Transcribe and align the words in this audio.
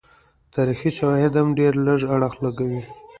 تاریخي 0.55 0.89
شواهد 0.97 1.33
هم 1.39 1.47
ډېر 1.59 1.73
لږ 1.85 1.99
اړخ 2.15 2.33
لګوي. 2.45 2.81